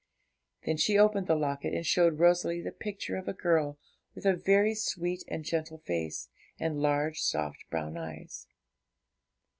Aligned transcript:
Then 0.65 0.77
she 0.77 0.97
opened 0.97 1.27
the 1.27 1.35
locket, 1.35 1.75
and 1.75 1.85
showed 1.85 2.17
Rosalie 2.17 2.63
the 2.63 2.71
picture 2.71 3.17
of 3.17 3.27
a 3.27 3.33
girl 3.33 3.77
with 4.15 4.25
a 4.25 4.33
very 4.35 4.73
sweet 4.73 5.23
and 5.27 5.45
gentle 5.45 5.77
face, 5.77 6.27
and 6.59 6.81
large, 6.81 7.21
soft 7.21 7.69
brown 7.69 7.95
eyes. 7.97 8.47